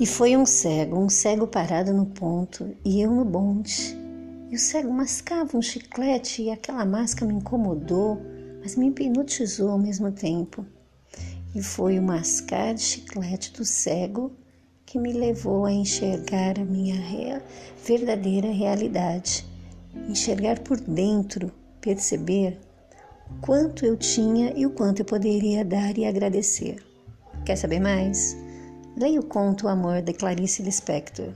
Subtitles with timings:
[0.00, 3.98] E foi um cego, um cego parado no ponto e eu no bonde.
[4.48, 8.22] E o cego mascava um chiclete e aquela máscara me incomodou,
[8.60, 10.64] mas me hipnotizou ao mesmo tempo.
[11.52, 14.30] E foi o mascar de chiclete do cego
[14.86, 17.42] que me levou a enxergar a minha rea
[17.84, 19.44] verdadeira realidade.
[20.08, 22.56] Enxergar por dentro, perceber
[23.40, 26.76] quanto eu tinha e o quanto eu poderia dar e agradecer.
[27.44, 28.36] Quer saber mais?
[28.98, 31.32] Leia o conto O Amor de Clarice Lispector.